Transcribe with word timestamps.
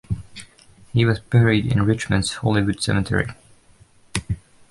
He 0.93 1.05
was 1.05 1.19
buried 1.19 1.67
in 1.71 1.85
Richmond's 1.85 2.33
Hollywood 2.33 2.81
Cemetery. 2.81 3.27